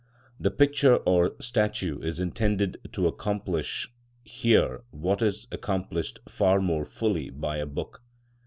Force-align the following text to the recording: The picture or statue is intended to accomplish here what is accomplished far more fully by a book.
The 0.39 0.49
picture 0.49 0.95
or 0.97 1.35
statue 1.39 1.99
is 1.99 2.19
intended 2.19 2.89
to 2.93 3.05
accomplish 3.05 3.93
here 4.23 4.81
what 4.89 5.21
is 5.21 5.47
accomplished 5.51 6.21
far 6.27 6.59
more 6.59 6.85
fully 6.85 7.29
by 7.29 7.57
a 7.57 7.67
book. 7.67 8.01